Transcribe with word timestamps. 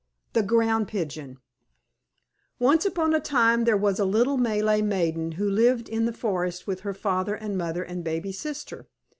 THE 0.33 0.41
GROUND 0.41 0.87
PIGEON 0.87 1.37
Once 2.57 2.87
upon 2.87 3.13
a 3.13 3.19
time 3.19 3.65
there 3.65 3.77
was 3.77 3.99
a 3.99 4.03
little 4.03 4.35
Malay 4.35 4.81
maiden 4.81 5.33
who 5.33 5.47
lived 5.47 5.87
in 5.87 6.05
the 6.05 6.11
forest 6.11 6.65
with 6.65 6.79
her 6.79 6.95
father 6.95 7.35
and 7.35 7.55
mother 7.55 7.83
and 7.83 8.03
baby 8.03 8.31
sister. 8.31 8.87